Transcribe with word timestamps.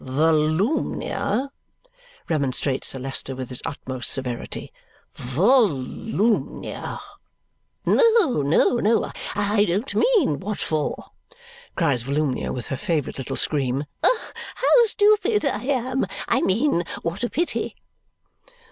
"Volumnia," 0.03 1.51
remonstrates 2.27 2.87
Sir 2.87 2.97
Leicester 2.97 3.35
with 3.35 3.49
his 3.49 3.61
utmost 3.67 4.09
severity. 4.09 4.73
"Volumnia!" 5.13 6.99
"No, 7.85 8.41
no, 8.41 9.11
I 9.35 9.63
don't 9.65 9.93
mean 9.93 10.39
what 10.39 10.57
for," 10.57 11.05
cries 11.75 12.01
Volumnia 12.01 12.51
with 12.51 12.69
her 12.69 12.77
favourite 12.77 13.19
little 13.19 13.35
scream. 13.35 13.85
"How 14.03 14.85
stupid 14.85 15.45
I 15.45 15.65
am! 15.65 16.07
I 16.27 16.41
mean 16.41 16.83
what 17.03 17.23
a 17.23 17.29
pity!" 17.29 17.75